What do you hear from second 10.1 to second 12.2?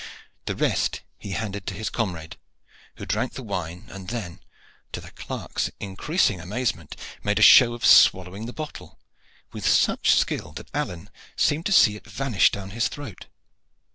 skill that Alleyne seemed to see it